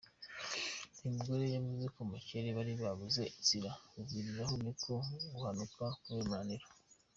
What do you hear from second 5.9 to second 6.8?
kubera umunaniro.